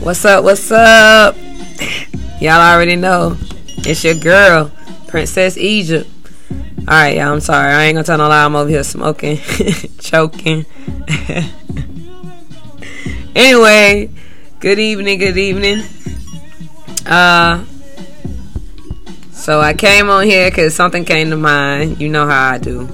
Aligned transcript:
What's 0.00 0.24
up? 0.24 0.44
What's 0.44 0.70
up? 0.70 1.36
Y'all 2.40 2.60
already 2.60 2.96
know. 2.96 3.36
It's 3.78 4.04
your 4.04 4.14
girl, 4.14 4.70
Princess 5.08 5.58
Egypt. 5.58 6.08
Alright, 6.80 7.16
y'all, 7.16 7.32
I'm 7.32 7.40
sorry. 7.40 7.72
I 7.72 7.84
ain't 7.84 7.96
gonna 7.96 8.04
tell 8.04 8.16
no 8.16 8.28
lie. 8.28 8.44
I'm 8.44 8.54
over 8.54 8.70
here 8.70 8.84
smoking, 8.84 9.38
choking. 9.98 10.64
anyway, 13.36 14.08
good 14.60 14.78
evening, 14.78 15.18
good 15.18 15.36
evening. 15.36 15.82
Uh, 17.04 17.64
so 19.32 19.60
I 19.60 19.74
came 19.74 20.08
on 20.08 20.24
here 20.24 20.48
because 20.48 20.74
something 20.74 21.04
came 21.04 21.30
to 21.30 21.36
mind. 21.36 22.00
You 22.00 22.08
know 22.08 22.26
how 22.26 22.52
I 22.52 22.58
do. 22.58 22.88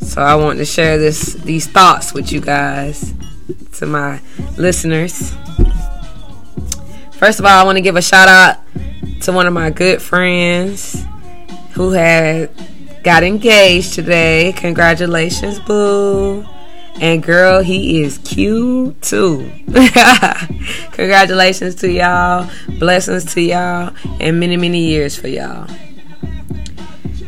So 0.00 0.20
I 0.20 0.34
want 0.34 0.58
to 0.58 0.64
share 0.64 0.98
this 0.98 1.34
these 1.34 1.68
thoughts 1.68 2.12
with 2.12 2.32
you 2.32 2.40
guys, 2.40 3.14
to 3.74 3.86
my 3.86 4.20
listeners. 4.58 5.32
First 7.22 7.38
of 7.38 7.46
all, 7.46 7.52
I 7.56 7.62
want 7.62 7.76
to 7.76 7.82
give 7.82 7.94
a 7.94 8.02
shout 8.02 8.26
out 8.26 8.56
to 9.20 9.30
one 9.30 9.46
of 9.46 9.52
my 9.52 9.70
good 9.70 10.02
friends 10.02 11.04
who 11.70 11.92
had 11.92 12.50
got 13.04 13.22
engaged 13.22 13.94
today. 13.94 14.52
Congratulations, 14.56 15.60
boo. 15.60 16.44
And 17.00 17.22
girl, 17.22 17.62
he 17.62 18.02
is 18.02 18.18
cute 18.24 19.00
too. 19.02 19.48
Congratulations 20.90 21.76
to 21.76 21.92
y'all. 21.92 22.50
Blessings 22.80 23.32
to 23.34 23.40
y'all. 23.40 23.94
And 24.18 24.40
many, 24.40 24.56
many 24.56 24.80
years 24.80 25.16
for 25.16 25.28
y'all. 25.28 25.68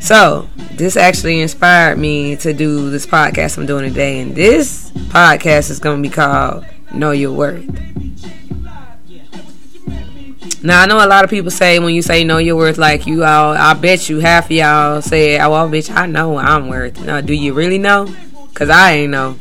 So, 0.01 0.48
this 0.73 0.97
actually 0.97 1.41
inspired 1.41 2.01
me 2.01 2.34
to 2.39 2.53
do 2.53 2.91
this 2.91 3.06
podcast 3.06 3.59
I'm 3.59 3.67
doing 3.67 3.89
today. 3.89 4.20
And 4.23 4.34
this 4.34 4.91
podcast 4.91 5.70
is 5.70 5.79
going 5.79 6.03
to 6.03 6.09
be 6.09 6.12
called 6.12 6.65
Know 6.92 7.12
Your 7.12 7.31
Worth. 7.31 7.94
Now 10.65 10.81
I 10.81 10.87
know 10.87 10.97
a 10.97 11.07
lot 11.07 11.25
of 11.25 11.31
people 11.31 11.51
say 11.51 11.79
when 11.79 11.95
you 11.95 12.01
say 12.01 12.25
know 12.25 12.39
your 12.39 12.57
worth, 12.57 12.79
like 12.79 13.07
you 13.07 13.23
all, 13.23 13.53
I 13.53 13.75
bet 13.75 14.09
you 14.09 14.20
half 14.20 14.47
of 14.47 14.53
y'all 14.53 15.03
say, 15.03 15.39
"Oh, 15.39 15.51
well, 15.51 15.69
bitch, 15.69 15.95
I 15.95 16.06
know 16.06 16.39
I'm 16.39 16.69
worth." 16.69 17.05
Now, 17.05 17.21
do 17.21 17.34
you 17.34 17.53
really 17.53 17.77
know? 17.77 18.09
Cause 18.55 18.71
I 18.71 18.93
ain't 18.93 19.11
know. 19.11 19.37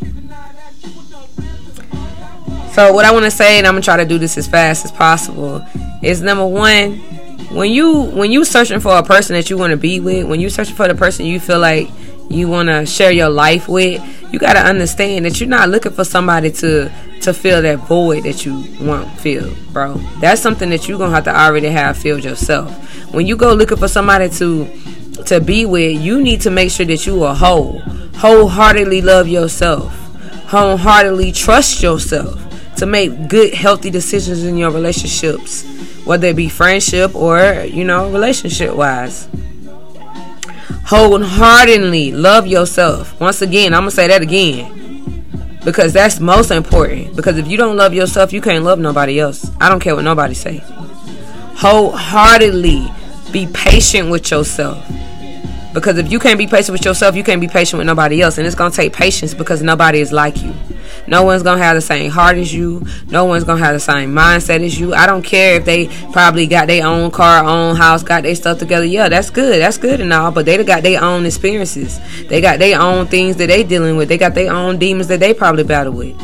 So 2.74 2.92
what 2.92 3.06
I 3.06 3.14
want 3.14 3.24
to 3.24 3.32
say, 3.32 3.58
and 3.58 3.66
I'm 3.66 3.74
gonna 3.74 3.84
try 3.84 3.96
to 3.96 4.06
do 4.06 4.18
this 4.18 4.38
as 4.38 4.48
fast 4.48 4.84
as 4.84 4.92
possible, 4.92 5.66
is 6.02 6.22
number 6.22 6.46
one, 6.46 6.96
when 7.54 7.72
you 7.72 8.02
when 8.02 8.34
you 8.34 8.44
searching 8.44 8.82
for 8.82 8.98
a 8.98 9.04
person 9.04 9.34
that 9.38 9.50
you 9.50 9.58
want 9.58 9.72
to 9.72 9.78
be 9.78 10.02
with, 10.02 10.28
when 10.28 10.42
you 10.42 10.50
searching 10.50 10.76
for 10.76 10.90
the 10.90 10.96
person 10.96 11.26
you 11.26 11.40
feel 11.40 11.60
like 11.60 11.88
you 12.30 12.50
want 12.50 12.68
to 12.68 12.86
share 12.86 13.12
your 13.12 13.30
life 13.30 13.70
with, 13.70 14.02
you 14.34 14.40
got 14.40 14.54
to 14.54 14.60
understand 14.60 15.26
that 15.26 15.40
you're 15.40 15.48
not 15.48 15.70
looking 15.70 15.92
for 15.92 16.04
somebody 16.04 16.50
to 16.50 16.92
to 17.22 17.34
fill 17.34 17.62
that 17.62 17.78
void 17.88 18.24
that 18.24 18.44
you 18.44 18.66
want 18.82 19.08
filled, 19.20 19.56
bro. 19.72 19.94
That's 20.20 20.42
something 20.42 20.72
that 20.72 20.88
you're 20.90 20.98
gonna 20.98 21.14
have 21.14 21.26
to 21.26 21.36
already 21.40 21.70
have 21.70 21.98
filled 21.98 22.24
yourself. 22.24 23.14
When 23.14 23.28
you 23.28 23.36
go 23.38 23.54
looking 23.54 23.78
for 23.78 23.88
somebody 23.88 24.30
to 24.30 24.66
to 25.28 25.40
be 25.40 25.68
with, 25.68 26.02
you 26.02 26.20
need 26.20 26.42
to 26.42 26.50
make 26.50 26.72
sure 26.72 26.88
that 26.88 27.06
you 27.06 27.24
are 27.24 27.36
whole, 27.36 27.78
wholeheartedly 28.16 29.04
love 29.04 29.28
yourself, 29.28 29.94
wholeheartedly 30.48 31.32
trust 31.32 31.84
yourself 31.84 32.42
to 32.78 32.88
make 32.88 33.28
good, 33.28 33.54
healthy 33.54 33.92
decisions 33.92 34.44
in 34.44 34.58
your 34.58 34.72
relationships, 34.72 35.64
whether 36.06 36.30
it 36.30 36.36
be 36.36 36.50
friendship 36.50 37.14
or 37.14 37.66
you 37.66 37.84
know 37.84 38.12
relationship 38.12 38.76
wise 38.76 39.28
wholeheartedly 40.94 42.12
love 42.12 42.46
yourself. 42.46 43.20
Once 43.20 43.42
again, 43.42 43.74
I'm 43.74 43.82
gonna 43.82 43.90
say 43.90 44.08
that 44.10 44.22
again. 44.22 45.58
Because 45.66 45.92
that's 45.92 46.20
most 46.20 46.52
important. 46.52 47.16
Because 47.16 47.36
if 47.40 47.48
you 47.48 47.58
don't 47.58 47.76
love 47.76 47.96
yourself, 47.96 48.32
you 48.32 48.42
can't 48.42 48.64
love 48.64 48.78
nobody 48.78 49.20
else. 49.20 49.50
I 49.60 49.70
don't 49.70 49.80
care 49.80 49.96
what 49.96 50.04
nobody 50.04 50.36
say. 50.36 50.62
Wholeheartedly 51.56 52.92
be 53.32 53.48
patient 53.48 54.12
with 54.12 54.30
yourself. 54.30 54.86
Because 55.74 55.98
if 55.98 56.12
you 56.12 56.20
can't 56.20 56.38
be 56.38 56.46
patient 56.46 56.74
with 56.74 56.86
yourself, 56.86 57.16
you 57.16 57.24
can't 57.24 57.42
be 57.42 57.48
patient 57.48 57.80
with 57.80 57.88
nobody 57.88 58.22
else. 58.22 58.38
And 58.38 58.46
it's 58.46 58.56
gonna 58.56 58.70
take 58.70 58.94
patience 58.94 59.34
because 59.34 59.64
nobody 59.64 60.00
is 60.00 60.12
like 60.12 60.44
you. 60.44 60.54
No 61.06 61.24
one's 61.24 61.44
gonna 61.44 61.62
have 61.62 61.76
the 61.76 61.82
same 61.82 62.10
heart 62.10 62.38
as 62.38 62.54
you. 62.54 62.86
No 63.10 63.26
one's 63.26 63.44
gonna 63.44 63.64
have 63.64 63.74
the 63.74 63.80
same 63.80 64.14
mindset 64.14 64.64
as 64.64 64.80
you. 64.80 64.94
I 64.94 65.06
don't 65.06 65.24
care 65.24 65.56
if 65.56 65.66
they 65.66 65.88
probably 66.12 66.48
got 66.48 66.68
their 66.68 66.86
own 66.86 67.12
car, 67.12 67.44
own 67.44 67.76
house, 67.76 68.04
got 68.04 68.24
their 68.24 68.36
stuff 68.36 68.60
together. 68.60 68.86
Yeah, 68.86 69.10
that's 69.10 69.30
good. 69.30 69.62
That's 69.62 69.78
good 69.78 70.00
and 70.00 70.14
all. 70.14 70.32
But 70.32 70.46
they 70.46 70.64
got 70.64 70.84
their 70.84 71.04
own 71.04 71.26
experiences. 71.26 72.00
They 72.28 72.40
got 72.40 72.60
their 72.60 72.80
own 72.80 73.08
things 73.08 73.36
that 73.38 73.48
they 73.48 73.64
dealing 73.64 73.98
with. 73.98 74.08
They 74.08 74.18
got 74.18 74.34
their 74.34 74.54
own 74.54 74.78
demons 74.78 75.08
that 75.08 75.20
they 75.20 75.34
probably 75.34 75.64
battle 75.64 75.94
with. 75.94 76.16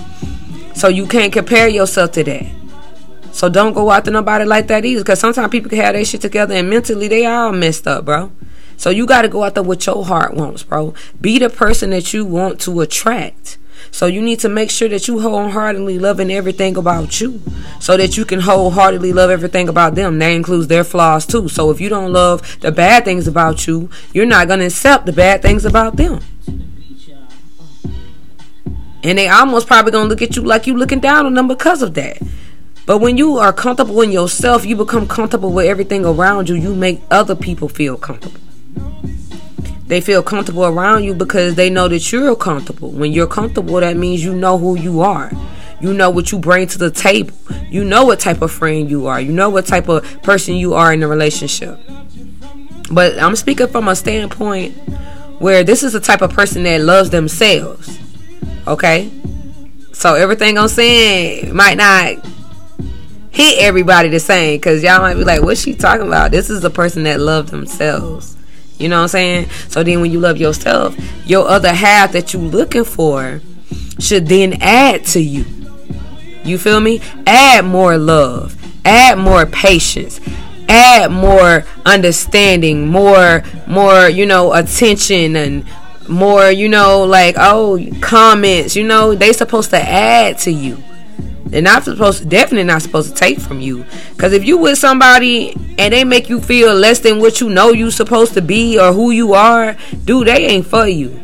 So 0.76 0.88
you 0.88 1.06
can't 1.08 1.34
compare 1.34 1.68
yourself 1.68 2.14
to 2.14 2.24
that. 2.24 2.46
So 3.32 3.50
don't 3.50 3.74
go 3.74 3.92
after 3.92 4.12
nobody 4.12 4.46
like 4.46 4.68
that 4.68 4.86
either. 4.86 5.02
Because 5.02 5.20
sometimes 5.20 5.52
people 5.52 5.70
can 5.70 5.80
have 5.80 5.94
their 5.94 6.06
shit 6.06 6.22
together 6.22 6.56
and 6.56 6.70
mentally 6.70 7.08
they 7.10 7.26
all 7.26 7.52
messed 7.52 7.86
up, 7.86 8.06
bro. 8.06 8.32
So 8.78 8.90
you 8.90 9.06
got 9.06 9.24
to 9.24 9.28
go 9.28 9.44
out 9.44 9.56
there 9.56 9.64
what 9.64 9.86
your 9.86 10.06
heart 10.06 10.34
wants, 10.36 10.64
bro. 10.64 10.94
Be 11.20 11.38
the 11.38 11.50
person 11.50 11.90
that 11.90 12.14
you 12.14 12.24
want 12.24 12.62
to 12.62 12.80
attract. 12.80 13.58
So 13.92 14.06
you 14.06 14.22
need 14.22 14.40
to 14.40 14.50
make 14.50 14.70
sure 14.70 14.88
that 14.90 15.08
you 15.08 15.20
wholeheartedly 15.20 16.00
loving 16.00 16.32
everything 16.32 16.78
about 16.78 17.20
you 17.20 17.42
so 17.80 17.98
that 17.98 18.18
you 18.18 18.26
can 18.26 18.40
wholeheartedly 18.40 19.14
love 19.14 19.30
everything 19.30 19.68
about 19.68 19.96
them. 19.96 20.20
That 20.20 20.30
includes 20.30 20.68
their 20.68 20.84
flaws 20.84 21.26
too. 21.26 21.50
So 21.50 21.72
if 21.72 21.82
you 21.82 21.90
don't 21.90 22.14
love 22.14 22.60
the 22.62 22.72
bad 22.72 23.06
things 23.06 23.28
about 23.28 23.68
you, 23.68 23.90
you're 24.14 24.26
not 24.26 24.48
going 24.48 24.60
to 24.60 24.66
accept 24.66 25.06
the 25.06 25.14
bad 25.14 25.42
things 25.42 25.66
about 25.66 25.98
them. 25.98 26.22
And 29.02 29.18
they 29.18 29.30
almost 29.30 29.68
probably 29.68 29.94
going 29.94 30.06
to 30.06 30.10
look 30.10 30.22
at 30.22 30.36
you 30.36 30.44
like 30.44 30.68
you 30.68 30.76
looking 30.76 31.00
down 31.00 31.26
on 31.26 31.34
them 31.34 31.48
because 31.48 31.82
of 31.82 31.94
that. 31.94 32.20
But 32.86 32.98
when 32.98 33.18
you 33.18 33.38
are 33.38 33.54
comfortable 33.54 34.02
in 34.02 34.12
yourself, 34.12 34.66
you 34.66 34.76
become 34.76 35.08
comfortable 35.08 35.54
with 35.54 35.68
everything 35.68 36.06
around 36.06 36.50
you. 36.50 36.56
You 36.56 36.76
make 36.76 37.02
other 37.10 37.36
people 37.36 37.70
feel 37.70 37.98
comfortable. 37.98 38.42
They 39.90 40.02
feel 40.02 40.22
comfortable 40.22 40.66
around 40.66 41.04
you 41.04 41.16
because 41.16 41.56
they 41.56 41.72
know 41.72 41.88
that 41.88 42.12
you're 42.12 42.36
comfortable. 42.36 42.92
When 42.92 43.12
you're 43.12 43.26
comfortable, 43.26 43.80
that 43.80 43.98
means 43.98 44.24
you 44.24 44.36
know 44.36 44.60
who 44.60 44.78
you 44.78 45.02
are. 45.02 45.32
You 45.82 45.96
know 45.96 46.12
what 46.12 46.32
you 46.32 46.38
bring 46.38 46.68
to 46.68 46.78
the 46.78 46.92
table. 46.92 47.36
You 47.72 47.84
know 47.84 48.06
what 48.06 48.20
type 48.20 48.44
of 48.44 48.52
friend 48.52 48.88
you 48.88 49.08
are. 49.08 49.20
You 49.20 49.32
know 49.32 49.50
what 49.50 49.66
type 49.66 49.90
of 49.90 50.22
person 50.22 50.54
you 50.54 50.76
are 50.76 50.94
in 50.94 51.02
a 51.02 51.08
relationship. 51.08 51.80
But 52.92 53.18
I'm 53.18 53.36
speaking 53.36 53.66
from 53.66 53.88
a 53.88 53.96
standpoint 53.96 54.78
where 55.40 55.64
this 55.64 55.82
is 55.82 55.94
the 55.94 56.00
type 56.00 56.22
of 56.22 56.34
person 56.34 56.62
that 56.64 56.82
loves 56.82 57.10
themselves. 57.10 57.98
Okay? 58.68 59.10
So 59.92 60.14
everything 60.14 60.60
I'm 60.60 60.68
saying 60.68 61.56
might 61.56 61.78
not 61.78 62.24
hit 63.32 63.58
everybody 63.58 64.10
the 64.10 64.20
same 64.20 64.58
because 64.58 64.84
y'all 64.84 65.00
might 65.00 65.16
be 65.16 65.24
like, 65.24 65.42
what's 65.42 65.62
she 65.62 65.74
talking 65.74 66.06
about? 66.06 66.30
This 66.30 66.52
is 66.52 66.64
a 66.64 66.70
person 66.70 67.04
that 67.06 67.20
loves 67.20 67.50
themselves. 67.50 68.36
You 68.80 68.88
know 68.88 68.98
what 68.98 69.04
I'm 69.04 69.08
saying? 69.10 69.50
So 69.68 69.84
then 69.84 70.02
when 70.02 70.10
you 70.12 70.20
love 70.20 70.38
yourself, 70.38 70.96
your 71.28 71.48
other 71.48 71.74
half 71.74 72.14
that 72.14 72.34
you 72.34 72.40
looking 72.40 72.86
for 72.86 73.42
should 74.00 74.28
then 74.28 74.58
add 74.62 75.06
to 75.08 75.20
you. 75.20 75.46
You 76.44 76.58
feel 76.58 76.80
me? 76.80 77.02
Add 77.28 77.66
more 77.66 77.98
love, 77.98 78.56
add 78.86 79.18
more 79.18 79.46
patience, 79.46 80.22
add 80.70 81.12
more 81.12 81.66
understanding, 81.86 82.88
more 82.88 83.44
more, 83.68 84.08
you 84.08 84.26
know, 84.26 84.54
attention 84.54 85.36
and 85.36 85.66
more, 86.08 86.50
you 86.50 86.70
know, 86.70 87.04
like 87.04 87.36
oh, 87.38 87.86
comments, 88.00 88.76
you 88.78 88.86
know, 88.86 89.14
they 89.14 89.34
supposed 89.34 89.72
to 89.72 89.78
add 89.78 90.38
to 90.40 90.52
you. 90.52 90.82
They're 91.50 91.62
not 91.64 91.84
supposed 91.84 92.20
to, 92.20 92.26
definitely 92.26 92.66
not 92.66 92.84
supposed 92.84 93.10
to 93.10 93.16
take 93.16 93.40
from 93.40 93.60
you. 93.60 93.86
Because 94.12 94.34
if 94.34 94.46
you 94.46 94.58
with 94.58 94.78
somebody 94.78 95.54
and 95.78 95.94
they 95.94 96.04
make 96.04 96.30
you 96.30 96.40
feel 96.40 96.76
less 96.76 97.00
than 97.00 97.20
what 97.20 97.42
you 97.42 97.50
know 97.50 97.72
you 97.72 97.90
supposed 97.90 98.34
to 98.36 98.42
be 98.42 98.80
or 98.80 98.94
who 98.94 99.12
you 99.12 99.34
are, 99.34 99.76
dude, 100.06 100.28
they 100.28 100.46
ain't 100.46 100.68
for 100.68 100.88
you. 100.88 101.20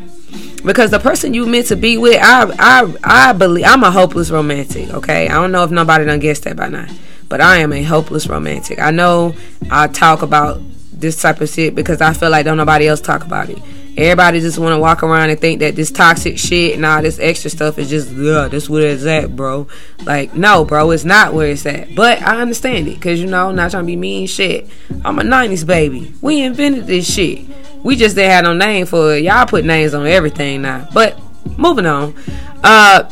Because 0.64 0.90
the 0.90 0.98
person 0.98 1.32
you 1.32 1.46
meant 1.46 1.66
to 1.66 1.76
be 1.76 1.96
with, 1.96 2.18
I 2.20 2.52
I 2.58 3.28
I 3.28 3.32
believe 3.34 3.64
I'm 3.66 3.84
a 3.84 3.90
hopeless 3.90 4.30
romantic. 4.30 4.90
Okay, 4.90 5.28
I 5.28 5.34
don't 5.34 5.52
know 5.52 5.62
if 5.62 5.70
nobody 5.70 6.04
done 6.04 6.18
guessed 6.18 6.42
that 6.42 6.56
by 6.56 6.68
now, 6.68 6.88
but 7.28 7.40
I 7.40 7.58
am 7.58 7.72
a 7.72 7.84
hopeless 7.84 8.26
romantic. 8.26 8.80
I 8.80 8.90
know 8.90 9.36
I 9.70 9.86
talk 9.86 10.22
about 10.22 10.60
this 10.92 11.22
type 11.22 11.40
of 11.40 11.48
shit 11.48 11.76
because 11.76 12.00
I 12.00 12.14
feel 12.14 12.30
like 12.30 12.44
don't 12.44 12.56
nobody 12.56 12.88
else 12.88 13.00
talk 13.00 13.24
about 13.24 13.48
it. 13.48 13.58
Everybody 13.96 14.40
just 14.40 14.58
want 14.58 14.74
to 14.74 14.78
walk 14.78 15.02
around 15.02 15.30
and 15.30 15.40
think 15.40 15.60
that 15.60 15.74
this 15.74 15.90
toxic 15.90 16.38
shit 16.38 16.74
and 16.74 16.84
all 16.84 17.00
this 17.00 17.18
extra 17.18 17.48
stuff 17.48 17.78
is 17.78 17.88
just, 17.88 18.10
yeah, 18.10 18.46
that's 18.46 18.68
where 18.68 18.88
it's 18.88 19.06
at, 19.06 19.34
bro. 19.34 19.68
Like, 20.04 20.34
no, 20.34 20.66
bro, 20.66 20.90
it's 20.90 21.04
not 21.04 21.32
where 21.32 21.48
it's 21.48 21.64
at. 21.64 21.94
But 21.94 22.20
I 22.20 22.42
understand 22.42 22.88
it, 22.88 22.96
because, 22.96 23.20
you 23.20 23.26
know, 23.26 23.48
I'm 23.48 23.56
not 23.56 23.70
trying 23.70 23.84
to 23.84 23.86
be 23.86 23.96
mean 23.96 24.26
shit. 24.26 24.68
I'm 25.02 25.18
a 25.18 25.22
90s 25.22 25.66
baby. 25.66 26.12
We 26.20 26.42
invented 26.42 26.86
this 26.86 27.10
shit. 27.10 27.46
We 27.82 27.96
just 27.96 28.16
didn't 28.16 28.32
have 28.32 28.44
no 28.44 28.52
name 28.52 28.84
for 28.84 29.14
it. 29.14 29.24
Y'all 29.24 29.46
put 29.46 29.64
names 29.64 29.94
on 29.94 30.06
everything 30.06 30.60
now. 30.60 30.88
But, 30.92 31.18
moving 31.56 31.86
on. 31.86 32.14
Uh, 32.62 33.10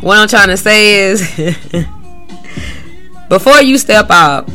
what 0.00 0.18
I'm 0.18 0.28
trying 0.28 0.48
to 0.48 0.58
say 0.58 1.10
is, 1.10 1.22
before 3.30 3.62
you 3.62 3.78
step 3.78 4.10
out 4.10 4.50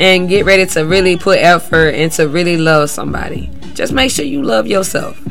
and 0.00 0.28
get 0.28 0.44
ready 0.44 0.66
to 0.66 0.84
really 0.84 1.16
put 1.16 1.38
effort 1.38 1.94
and 1.94 2.10
to 2.12 2.28
really 2.28 2.56
love 2.56 2.90
somebody, 2.90 3.50
just 3.76 3.92
make 3.92 4.10
sure 4.10 4.24
you 4.24 4.42
love 4.42 4.66
yourself. 4.66 5.22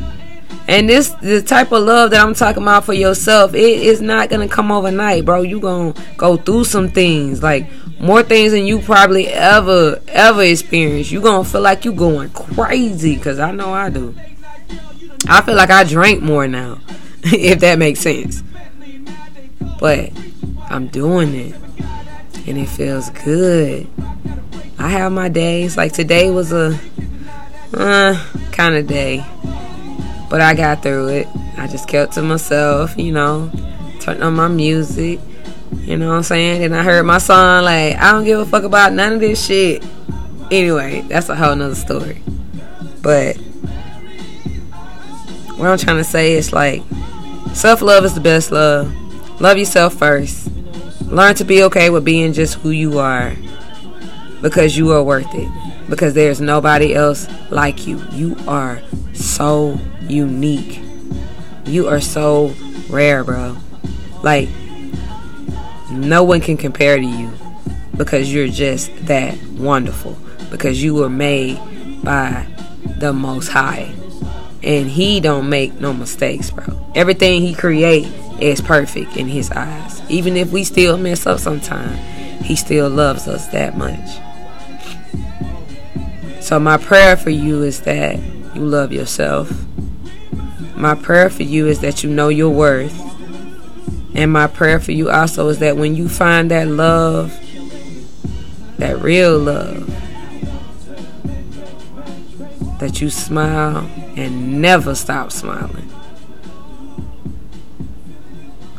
And 0.68 0.90
this 0.90 1.10
the 1.22 1.42
type 1.42 1.72
of 1.72 1.84
love 1.84 2.12
that 2.12 2.26
I'm 2.26 2.34
talking 2.34 2.64
about 2.64 2.86
for 2.86 2.94
yourself, 2.94 3.54
it 3.54 3.60
is 3.82 4.02
not 4.02 4.30
gonna 4.30 4.48
come 4.48 4.72
overnight, 4.72 5.26
bro. 5.26 5.42
You 5.42 5.60
gonna 5.60 5.94
go 6.18 6.38
through 6.38 6.66
some 6.66 6.90
things, 6.90 7.44
like 7.44 7.68
more 8.00 8.24
things 8.24 8.52
than 8.52 8.66
you 8.66 8.80
probably 8.80 9.28
ever 9.28 10.02
ever 10.08 10.44
experienced. 10.44 11.12
You 11.12 11.22
gonna 11.22 11.44
feel 11.44 11.62
like 11.62 11.86
you 11.86 11.92
going 11.92 12.30
crazy, 12.30 13.18
cause 13.18 13.40
I 13.40 13.52
know 13.52 13.74
I 13.74 13.90
do. 13.90 14.16
I 15.28 15.42
feel 15.42 15.56
like 15.56 15.70
I 15.70 15.84
drink 15.84 16.22
more 16.24 16.48
now, 16.48 16.80
if 17.24 17.60
that 17.60 17.78
makes 17.78 18.00
sense. 18.00 18.42
But 19.80 20.12
I'm 20.70 20.88
doing 20.88 21.36
it, 21.36 21.56
and 22.48 22.58
it 22.58 22.70
feels 22.70 23.10
good. 23.12 23.88
I 24.80 24.90
have 24.90 25.12
my 25.12 25.30
days. 25.30 25.78
Like 25.78 25.94
today 25.94 26.32
was 26.32 26.52
a 26.52 26.80
uh, 27.76 28.24
kind 28.52 28.76
of 28.76 28.88
day 28.88 29.26
but 30.30 30.42
I 30.42 30.54
got 30.54 30.84
through 30.84 31.08
it. 31.10 31.28
I 31.58 31.68
just 31.68 31.88
kept 31.88 32.14
to 32.14 32.22
myself, 32.22 32.98
you 32.98 33.12
know, 33.12 33.52
turned 34.02 34.24
on 34.24 34.34
my 34.36 34.48
music, 34.48 35.20
you 35.78 35.98
know 35.98 36.10
what 36.10 36.16
I'm 36.16 36.24
saying? 36.24 36.64
And 36.64 36.76
I 36.76 36.84
heard 36.84 37.04
my 37.04 37.20
song, 37.20 37.64
like, 37.64 37.96
I 37.96 38.12
don't 38.12 38.26
give 38.26 38.40
a 38.40 38.46
fuck 38.46 38.64
about 38.64 38.94
none 38.94 39.14
of 39.14 39.20
this 39.20 39.46
shit. 39.46 39.84
Anyway, 40.52 41.02
that's 41.08 41.30
a 41.30 41.36
whole 41.36 41.56
nother 41.56 41.76
story. 41.76 42.22
But 43.02 43.38
what 45.58 45.70
I'm 45.70 45.78
trying 45.78 45.98
to 45.98 46.04
say 46.04 46.34
is 46.34 46.52
like, 46.52 46.84
self 47.54 47.82
love 47.82 48.04
is 48.04 48.14
the 48.14 48.22
best 48.22 48.52
love. 48.52 48.94
Love 49.40 49.58
yourself 49.58 49.94
first. 49.94 50.50
Learn 51.04 51.36
to 51.36 51.46
be 51.46 51.64
okay 51.64 51.90
with 51.90 52.04
being 52.04 52.34
just 52.34 52.56
who 52.56 52.72
you 52.72 53.00
are 53.00 53.36
because 54.42 54.76
you 54.76 54.92
are 54.92 55.04
worth 55.04 55.34
it. 55.34 55.65
Because 55.90 56.14
there's 56.14 56.42
nobody 56.42 56.96
else 56.96 57.28
like 57.52 57.86
you. 57.86 58.02
You 58.12 58.36
are 58.48 58.82
so 59.14 59.80
unique. 60.08 60.82
You 61.66 61.88
are 61.88 62.02
so 62.02 62.54
rare, 62.90 63.24
bro. 63.24 63.58
Like, 64.24 64.50
no 65.92 66.24
one 66.24 66.42
can 66.42 66.58
compare 66.58 66.98
to 66.98 67.06
you 67.06 67.32
because 67.96 68.34
you're 68.34 68.48
just 68.48 68.92
that 69.06 69.42
wonderful. 69.52 70.18
Because 70.50 70.82
you 70.82 70.96
were 70.96 71.10
made 71.10 71.60
by 72.04 72.46
the 72.98 73.14
Most 73.14 73.50
High. 73.50 73.94
And 74.64 74.90
He 74.90 75.20
don't 75.20 75.50
make 75.50 75.80
no 75.80 75.94
mistakes, 75.94 76.50
bro. 76.50 76.92
Everything 76.96 77.42
He 77.42 77.54
create 77.54 78.08
is 78.40 78.62
perfect 78.62 79.16
in 79.18 79.28
His 79.28 79.52
eyes. 79.52 80.02
Even 80.10 80.38
if 80.38 80.52
we 80.52 80.64
still 80.64 80.98
mess 80.98 81.26
up 81.26 81.40
sometimes, 81.40 82.00
He 82.46 82.56
still 82.56 82.90
loves 82.90 83.28
us 83.28 83.48
that 83.50 83.78
much. 83.78 84.20
So 86.46 86.60
my 86.60 86.78
prayer 86.78 87.18
for 87.18 87.32
you 87.32 87.64
is 87.64 87.82
that 87.82 88.20
you 88.56 88.62
love 88.62 88.92
yourself 88.92 89.52
my 90.76 90.94
prayer 90.94 91.30
for 91.30 91.44
you 91.44 91.68
is 91.68 91.80
that 91.80 92.04
you 92.04 92.10
know 92.10 92.30
your 92.30 92.50
worth. 92.50 93.02
And 94.14 94.32
my 94.32 94.48
prayer 94.48 94.80
for 94.80 94.92
you 94.92 95.10
also 95.10 95.48
is 95.50 95.60
that 95.60 95.78
when 95.78 95.96
you 95.96 96.08
find 96.08 96.52
that 96.52 96.68
love, 96.68 97.32
that 98.78 99.02
real 99.02 99.40
love, 99.40 99.88
that 102.80 103.02
you 103.02 103.10
smile 103.10 103.90
and 104.16 104.62
never 104.62 104.96
stop 104.96 105.32
smiling. 105.32 105.90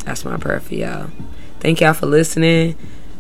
That's 0.05 0.25
my 0.25 0.37
prayer 0.37 0.61
for 0.61 0.75
y'all. 0.75 1.11
Thank 1.61 1.81
y'all 1.81 1.95
for 1.95 2.07
listening. 2.07 2.77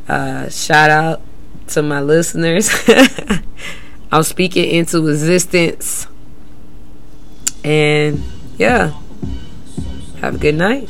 Uh, 0.08 0.48
shout 0.48 0.90
out 0.90 1.22
to 1.68 1.82
my 1.82 2.00
listeners. 2.00 2.70
I'm 4.10 4.22
speaking 4.22 4.70
into 4.70 5.06
existence. 5.08 6.06
And 7.64 8.22
yeah. 8.58 8.94
Have 10.20 10.36
a 10.36 10.38
good 10.38 10.54
night. 10.54 10.88